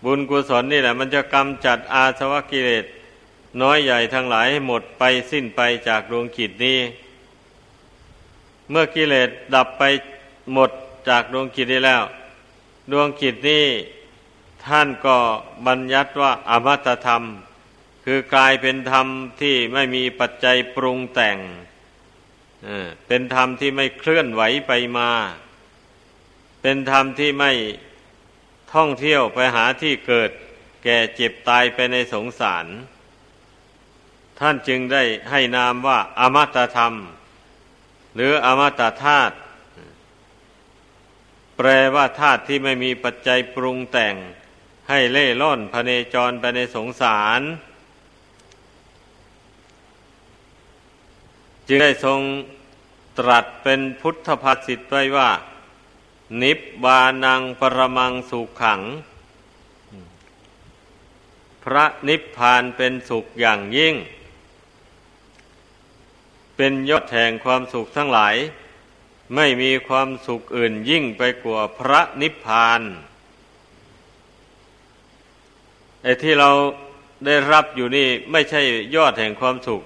[0.06, 2.86] บุญกุศลนี่แหละ มันจะกำจัดอาสวะกิเลส
[3.62, 6.80] น้อยใหญ่ทั้งหลายให้หมดไปสิ้นไปจากดวงจิตนี้
[8.70, 9.84] เมื่อกิเลสดับไป
[10.54, 10.72] หมด
[11.10, 12.04] จากดวงจิตนี้แล้ว
[12.92, 13.66] ดวงจิตนี้
[14.66, 15.18] ท่านก็
[15.68, 17.24] บัญญัติว่าอมตะธรรม
[18.06, 19.08] คือกลายเป็นธรรม
[19.42, 21.38] ที่ไม่มีปัจจัยปรุงแต่ง
[23.08, 25.12] เป็นธรรมที่ไม่เคลื่อนไหวไปมา
[26.62, 27.52] เป็นธรรมที่ไม่
[28.74, 30.30] ท่องเที่ยวไปหาที่เกิด
[30.84, 32.66] แก่เจ็บตายไปในสงสาร
[34.40, 36.94] ท่านจึงได้ให้นามว่า อมตะธรรม
[38.16, 39.36] หรืออมตะธาตุ
[41.58, 44.16] แปลว่าธาตุที่ไม่มีปัจจัยปรุงแต่ง
[44.90, 47.42] ให้เล่ล่อนพเนจรไปในสงสาร
[51.68, 52.20] จึงได้ทรง
[53.20, 55.30] ตรัสเป็นพุทธภาษิตไว้ว่า
[56.42, 58.82] นิบบานังปรมังสุขขัง
[61.64, 63.96] พระนิพพานเป็นสุขอย่างยิ่ง
[66.56, 68.36] เป็นยอดแห่งความสุขทั้งหลาย
[69.36, 72.82] ไม่มีความสุขอื่นยิ่งไปกว่าพระนิพพาน
[76.04, 76.50] ไอ้ที่เรา
[77.26, 78.62] ได้รับอยู่นี่ไม่ใช่
[78.96, 79.82] ยอดแห่งความสุข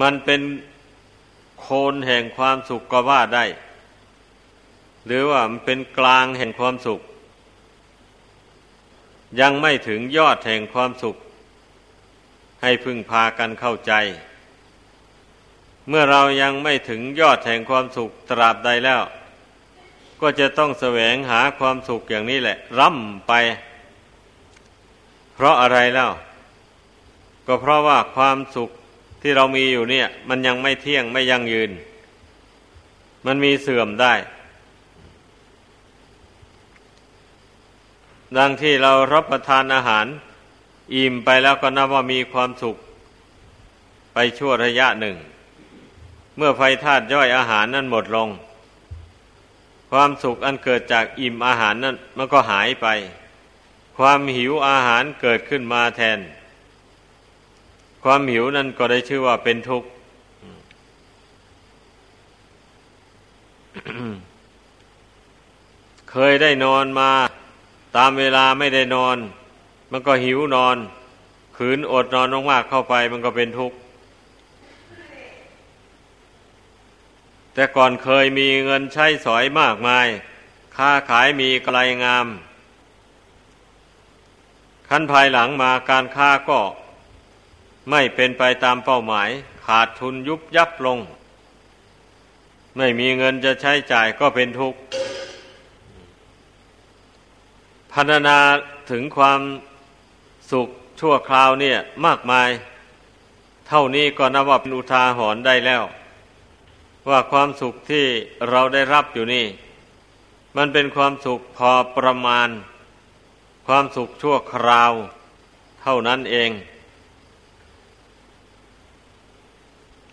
[0.00, 0.40] มันเป็น
[1.60, 3.44] โคนแห่งความสุขก็ว่าได้
[5.06, 7.00] หรือว่ามันเป็นกลางแห่งความสุข
[9.40, 11.16] ยังไม่ถึงยอดแห่งความสุข
[12.62, 13.92] ให้พึ่งพากันเข้าใจ
[15.88, 19.02] เมื่อเรายังไม่ถึงยอดแห่งความสุขตราบใดแล้ว
[20.20, 23.32] ก็จะต้องแสวงหาความสุขอย่างนี้แหละ ร่ำไป
[25.34, 26.10] เพราะอะไรแล้ว
[27.46, 28.70] ก็เพราะว่าความสุข
[29.22, 31.70] ที่เรามีอยู่เนี่ย มันยังไม่เที่ยงไม่ยั่งยืน
[33.26, 34.14] มันมีเสื่อมได้
[38.38, 40.06] ดังที่เรารับประทานอาหาร
[40.94, 42.76] อิ่มไปแล้วก็นับว่ามีความสุข
[44.12, 45.16] ไปชั่วระยะหนึ่ง
[46.36, 48.28] เมื่อไฟธาตุย่อยอาหารนั้นหมดลง
[49.90, 52.86] ความสุขอันเกิดจากอิ่มอาหารนั้นมันก็หายไป
[53.96, 56.18] ความหิวอาหารเกิดขึ้นมาแทน
[58.04, 59.88] ความหิวนั่นก็ได้ชื่อว่าเป็นทุกข์
[66.10, 67.10] เคยได้นอนมา
[67.96, 69.16] ตามเวลาไม่ได้นอน
[69.98, 70.76] มันก็หิวนอน
[71.56, 73.76] ขืนอดนอนมากๆเข้าไป มันก็เป็นทุกข์
[77.54, 80.06] แต่ก่อนเคยมีเงินใช้สอยมากมาย
[80.76, 82.26] ค้าขายมีกลายงาม
[84.88, 86.60] ขั้นภายหลังมาการค้าก็
[87.90, 89.28] ไม่เป็นไปตามเป้าหมาย
[89.66, 90.98] ขาดทุนยุบยับลง
[92.76, 94.78] ไม่มีเงินจะใช้จ่ายก็เป็นทุกข์
[97.92, 98.38] พันนา
[98.90, 99.40] ถึงความ
[100.50, 100.68] สุข
[101.00, 102.50] ชั่วคราวเนี่ยมากมาย
[103.68, 105.82] เท่านี้ก็นับว่าเป็นอุทาหรณ์ได้แล้ว
[107.08, 108.06] ว่าความสุขที่
[108.50, 109.46] เราได้รับอยู่นี่
[110.56, 112.48] มันเป็นความสุขพอประมาณ
[113.66, 114.92] ความสุขชั่วคราว
[115.82, 116.50] เท่านั้นเอง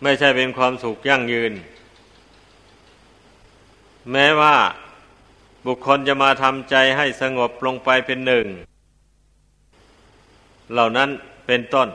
[0.02, 1.54] ไม่ใช่เป็นความสุขยั่งยืน
[4.12, 4.56] แม้ว่า
[5.66, 8.46] บุคคลจะมาทำใจให้สงบลงไปเป็นหนึ่ง
[10.72, 11.10] เหล่านั้น
[11.48, 11.90] เป็นต้น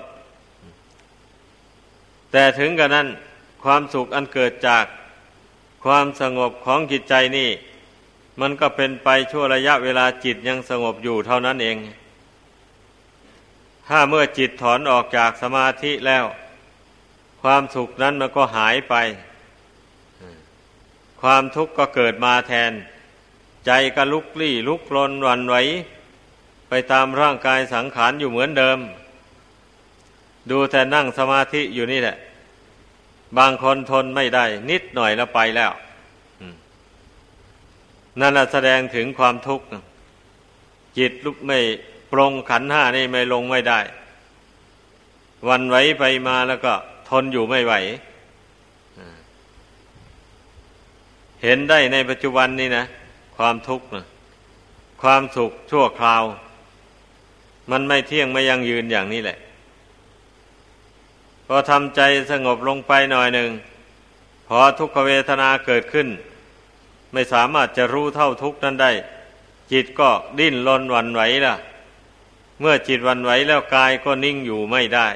[2.32, 3.08] แต่ถึงกระนั้น
[3.64, 4.84] ความสุขอันเกิดจาก
[5.84, 7.50] ความสงบของจิตใจนี่
[8.40, 11.76] มันก็เป็นไปชั่วระยะเวลาจิตยังสงบอยู่เท่านั้นเอง
[13.88, 16.24] ถ้าเมื่อจิตถอนออกจากสมาธิแล้ว
[17.42, 18.94] ความสุขนั้นมันก็หายไป
[21.20, 22.72] ความทุกข์ก็เกิดมาแทน
[23.66, 25.56] ใจก็ลุกลี้ลุกลนวันไหว
[26.68, 28.78] ไปตามร่างกายสังขารอยู่เหมือนเดิม
[30.50, 32.16] ดูแต่นั่งสมาธิอยู่นี่แหละ
[33.38, 35.72] บางคนทนไม่ได้ นิดหน่อยแล้วไปแล้ว
[38.20, 39.66] นั่นแสดงถึงความทุกข์
[40.98, 41.58] จิตลุกไม่
[42.12, 43.80] ปรงขันห้านี่ไม่ลงไม่ได้
[45.48, 46.72] วันไหวไปมาแล้วก็
[47.08, 47.74] ทนอยู่ไม่ไหว
[51.42, 52.84] เห็นได้ในปัจจุบันนี้นะ
[53.36, 54.06] ความทุกข์นะ
[55.02, 56.24] ความสุขชั่วคราว
[57.70, 59.38] มันไม่เที่ยงไม่ยังยืนอย่างนี้แหละ
[61.46, 62.00] พอทำใจ
[62.30, 63.50] สงบลงไปหน่อยหนึ่ง
[64.48, 66.08] พอทุกขเวทนาเกิดขึ้น
[67.12, 68.92] ไม่สามารถจะรู้เท่าทุกนั้นได้
[69.72, 71.54] จิตก็ดิ้นรนวันไหวล่ะ
[72.60, 75.08] เมื่อจิตวันไหวแล้วกายก็นิ่งอยู่ไม่ได้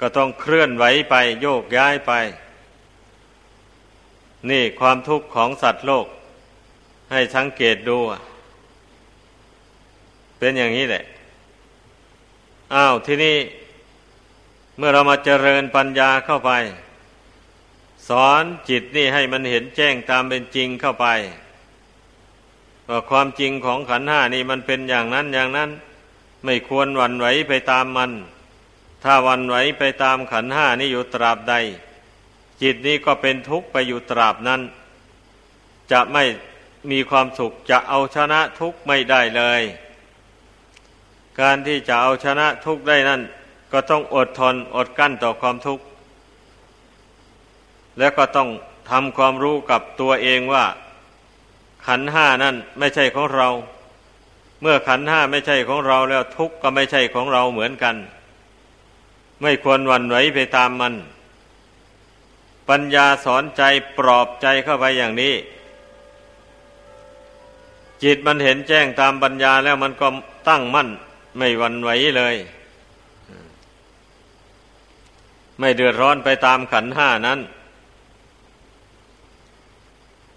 [0.00, 2.12] ก็ต้องเคลื่อนไหวไปโยกย้ายไป
[4.50, 6.06] นี่ความทุกข์ของสัตว์โลก
[7.12, 7.98] ให้สังเกตดู
[10.38, 11.04] เป็นอย่างนี้แหละ
[12.74, 13.38] อ้าวที่นี่
[14.76, 16.50] เมื่อเรามาเจริญปัญญาเข้าไป
[18.08, 21.06] สอนจิตนี่ให้มันเห็นแจ้งตามเป็นจริงเข้าไป
[22.88, 25.70] ว่าความจริงของขันห้านี่มันเป็นอย่างนั้นอย่างนั้น
[26.44, 28.10] ไม่ควรหวั่นไหวไปตามมัน
[29.04, 31.54] ถ้าวันไหวไปตามขันห้านี่อยู่ตราบใด
[32.62, 34.60] จิตนี้ก็เป็นทุกข์ไปอยู่ตราบนั้น
[35.92, 36.24] จะไม่
[36.90, 39.62] มีความสุขจะเอาชนะทุกข์ไม่ได้เลย
[41.40, 43.20] การที่จะเอาชนะทุกข์ได้นั่น
[43.72, 45.84] ก็ต้องอดทนอดกั้นต่อความทุกข์
[47.98, 48.48] แล้วก็ต้อง
[48.90, 50.64] ทำความรู้กับตัวเองว่า
[51.86, 53.48] ขันห้านั่นไม่ใช่ของเรา
[54.60, 57.96] เมื่อขันห้าไม่ใช่ของเราแล้วทุกข์ก็ไม่ใช่ของเราเหมือนกัน
[59.42, 60.94] ไม่ควรวันไหวไปตามมัน
[62.68, 63.62] ปัญญาสอนใจ
[63.98, 65.34] ปลอบใจเข้าไปอย่างนี้
[68.02, 70.06] จิตมันเห็นแจ้งตามปัญญาแล้วมันก็
[70.48, 70.88] ตั้งมั่น
[71.38, 72.36] ไม่วันไหวเลย
[75.60, 77.40] ไม่เดือดร้อนไปตามขันห้านั้น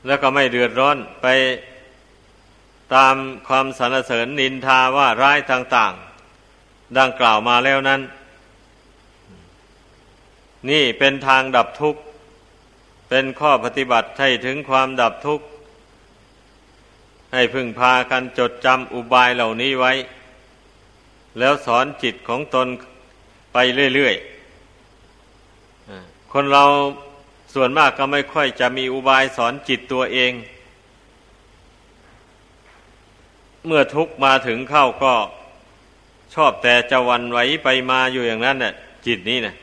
[0.05, 1.27] แล้วก็ไม่เดือดร้อนไป
[2.95, 3.15] ตาม
[3.47, 5.93] ความสรรเสริญนินทาว่าร้ายต่าง
[6.45, 8.01] ๆ ดังกล่าวมาแล้วนั้น
[10.69, 12.01] นี่เป็นทางดับทุกข์
[13.09, 15.45] เป็นข้อปฏิบัติให้ถึงความดับทุกข์
[17.33, 19.93] ให้พึงพากันจดจำอุบายเหล่านี้ไว้
[21.37, 22.67] แล้วสอนจิตของตน
[23.53, 23.57] ไป
[23.95, 26.63] เรื่อยๆ คนเรา
[27.53, 30.31] ส่วนมากก็ไม่ค่อยจะมีอุบายสอนจิตตัวเอง
[33.65, 35.13] เมื่อทุกมาถึงเข้าก็
[36.33, 38.73] ชอบแต่จะวันไหวไปมาอยู่อย่างนั้นน่ะ
[39.05, 39.53] จิตนี้นะ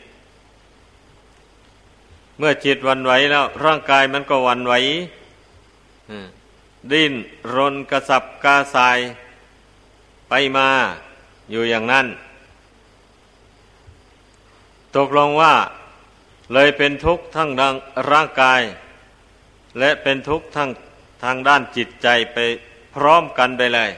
[2.39, 4.75] เมื่อจิตวันไหวแล้ว ร่างกายมันก็วันไหว
[6.93, 7.13] ดิ้น
[7.55, 8.99] รนกระสับกระส่าย
[10.29, 10.69] ไปมา
[11.51, 12.07] อยู่อย่างนั้น
[14.97, 15.55] ตกลงว่า
[16.53, 17.75] เลยเป็นทุกข์ทั้งดัง
[18.11, 18.61] ร่างกาย
[19.79, 20.71] และเป็นทุกข์ทั้ง
[21.25, 22.39] ทางด้านจิตใจไป
[22.95, 23.91] พร้อมกันไปเลย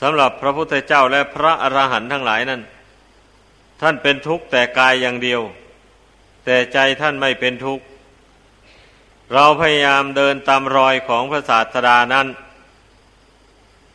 [0.00, 2.60] สำหรับพระพุทธเจ้าและพระอรหันต์ทั้งหลายนั้น
[3.80, 5.40] ท่านเป็นทุกข์แต่กายอย่างเดียว
[6.44, 7.84] แต่ใจท่านไม่เป็นทุกข์
[9.34, 12.26] เราพยายามเดินตามรอยของพระศาสดานั้น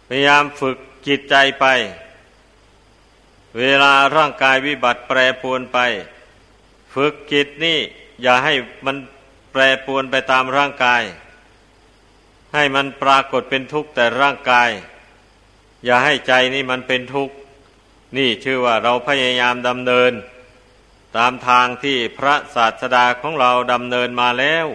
[0.07, 0.77] พยายามฝึก
[1.07, 1.65] จิตใจไป
[3.59, 5.77] เวลาร่างกายวิบัติแปรปรวนไป
[6.93, 7.79] ฝึกจิตนี่
[8.21, 8.53] อย่าให้
[8.85, 8.97] มัน
[9.51, 11.03] แปรปรวนไปตามร่างกาย
[12.53, 14.69] ให้มันปรากฏเป็นทุกข์แต่ร่างกาย
[15.85, 17.35] อย่าให้ใจนี่มันเป็นทุกข์
[18.17, 20.11] นี่ชื่อว่าเราพยายามดำเนิน
[21.17, 24.67] ตามทางที่พระศาสดาของเราดำเนินมาแล้ว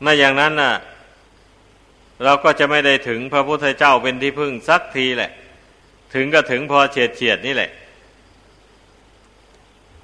[0.00, 0.74] ไม่อย่างนั้นน่ะ
[2.24, 5.30] เราก็จะไม่ได้ถึงพระพุทธเจ้าเป็นที่พึ่งสักทีแหละ
[6.14, 7.70] ถึงก็ถึงพอเฉียดเฉียดนี่แหละ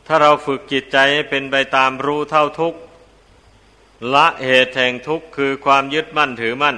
[0.06, 2.74] ถ้าเราฝึกจิตใจให้เป็นไปตามรู้เท่าทุก
[4.14, 6.76] ละเหตุแห่งทุกข์คือความยึดมั่นถือมั่น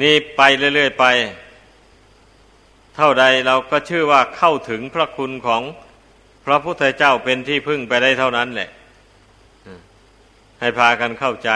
[0.00, 0.40] นี่ไป
[0.74, 1.06] เรื่อยๆไป
[2.96, 5.62] เท่าใดเราก็ชื่อว่าเข้าถึงพระคุณของ
[6.44, 8.70] พระพุทธเจ้าเป็นที่พึ่งไปได้เท่านั้นแหละ
[10.60, 11.50] ให้พากันเข้าใจ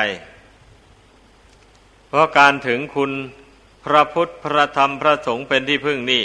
[2.12, 3.12] เพราะการถึงคุณ
[3.84, 6.22] พระพุทธพระธรรมพระสงฆ์เป็นที่พึ่งนี่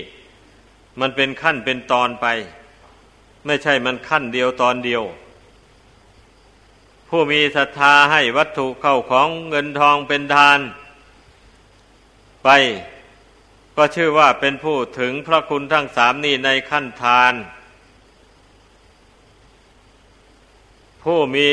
[0.99, 2.25] มันเป็นขั้นเป็นตอนไป
[3.45, 5.03] ไม่ใช่มันขั้นเดียวตอนเดียว
[7.09, 10.59] ผู้มีศรัทธาให้วัตถุเข้าของเงินทองเป็นทาน
[12.43, 12.49] ไป
[13.75, 17.33] ก็ชื่อว่าเป็นผู้ถึงพระคุณทั้งสามนี้ในขั้นทาน
[21.03, 21.49] ผู้มี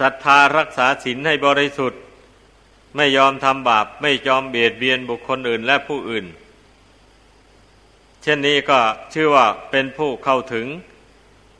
[0.00, 2.00] ศรัทธารักษาศีลให้บริสุทธิ์
[2.96, 6.26] ไม่ยอมทำบาป ไม่ยอมเบียดเบียนบุคคลอื่นและผู้อื่น
[8.22, 8.78] เช่นนี้ก็
[9.12, 10.66] ชื่อว่าเป็นผู้เข้าถึง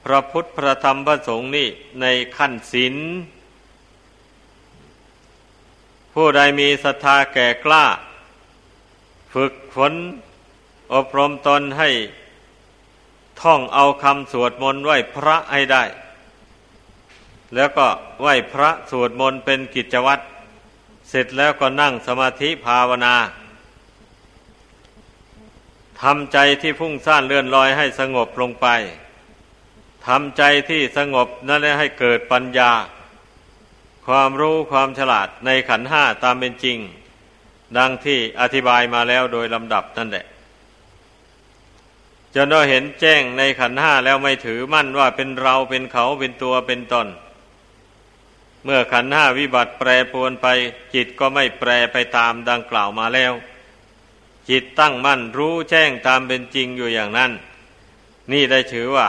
[0.05, 1.69] พระพุทธพระธรรมพระสงฆ์นี่
[2.01, 2.07] ใน
[2.37, 2.95] ขั้นศีล
[6.15, 7.85] ผู้ใดมีศรัทธาแก่กล้า
[9.35, 9.93] ฝึกฝน
[10.95, 11.91] อบรมตนให้
[13.41, 15.85] ท่องเอาคำสวดมนต์ไหวพระให้ได้
[17.55, 17.87] แล้วก็
[18.21, 20.25] ไหว้พระสวดมนต์เป็นกิจวัตร
[21.09, 23.15] เสร็จแล้วก็นั่งสมาธิภาวนา
[26.03, 28.67] ทำใจที่พุ่งซ่านเลื่อนลอยให้สงบลงไป
[30.07, 32.73] ทำใจที่สงบนั่นแหละให้เกิดปัญญา
[34.07, 36.79] ความรู้ความฉลาดในขันห้าตามเป็นจริง
[37.79, 40.25] ดังที่อธิบายมาแล้วโดยลำดับนั่นแหละ
[42.35, 47.07] จนเราเห็นแจ้งในขันห้าแล้วไม่ถือมั่นว่าเป็นเราเป็นเขาเป็นตัวเป็นตน
[48.65, 50.47] เมื่อขันห้าวิบัติแปรปรวนไป
[50.95, 53.33] จิตก็ไม่แปรไปตามดังกล่าวมาแล้ว
[54.51, 57.33] จิตตั้งมั่นรู้แจ้งตามเป็นจริงอยู่อย่างนั้น
[58.33, 59.09] นี่ได้ชื่อว่า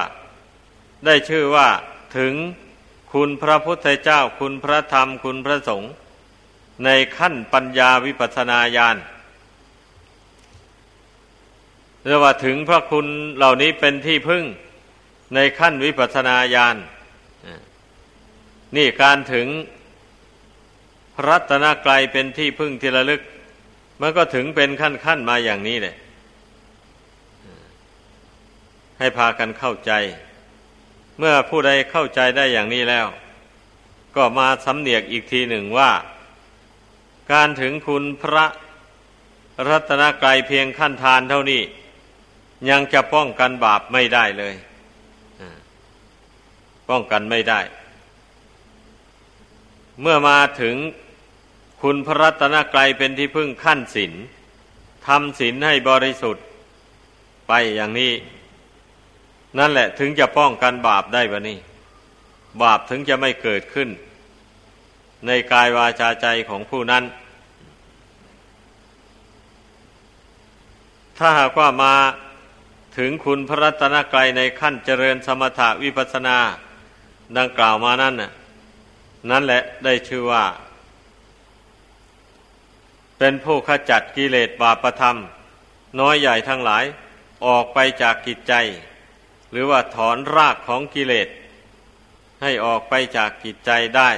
[1.06, 1.68] ได้ชื่อว่า
[2.18, 2.34] ถึง
[3.14, 5.92] คุณพระพุทธเจ้าคุณพระธรรมคุณพระสงฆ์
[6.86, 8.98] ในขั้นปัญญาวิปัสนาญาณ
[12.06, 14.44] เรียกว่าถึงพระคุณเหล่านี้เป็นที่พึ่ง
[15.36, 16.76] ในขั้นวิปัสนาญาณ
[18.76, 19.48] นี่การถึง
[21.16, 23.22] พระรัตนกรัยเป็นที่พึ่งที่ระลึก
[24.02, 25.96] มันก็ถึงเป็นขั้นขั้นมาอย่างนี้เลย
[29.00, 29.92] ให้พากันเข้าใจ
[31.20, 33.08] เมื่อผู้ใดเข้าใจได้อย่างนี้แล้ว
[34.16, 35.92] ก็มาสำเนียกอีกทีหนึ่งว่า
[37.32, 38.46] การถึงคุณพระ
[39.70, 41.62] รัตนกรัยเพียงขั้นทานเท่านี้
[42.70, 44.54] ยังจะป้องกันบาปไม่ได้เลย
[46.90, 47.60] ป้องกันไม่ได้
[50.02, 50.76] เมื่อมาถึง
[51.82, 54.14] คุณพระรัตนกรัยเป็นที่พึ่งขั้นศีล
[55.08, 56.46] ทำศีลให้บริสุทธิ์
[57.48, 58.14] ไปอย่างนี้
[59.58, 61.60] นั่นแหละถึงจะป้องกันบาปได้บะนี่
[62.62, 63.90] บาปถึงจะไม่เกิดขึ้น
[65.28, 67.04] ในกายวาจาใจของผู้นั้น
[71.18, 71.94] ถ้าหากว่ามา
[72.98, 76.38] ถึงคุณพระรัตนกรัยในขั้นเจริญสมถะวิปัสนา
[77.38, 78.32] ดังกล่าวมานั่นน่ะ
[79.30, 80.46] นั่นแหละได้ชื่อว่า
[83.18, 85.18] เป็นผู้ขจัดกิเลสบาปธรรม
[86.00, 86.84] น้อยใหญ่ทั้งหลาย
[87.46, 88.54] ออกไปจากกิจใจ
[89.52, 91.28] หรือว่าถอนรากของกิเลส
[92.42, 94.10] ให้ออกไปจากกิจใจได้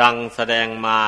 [0.00, 1.00] ดังแสดงมา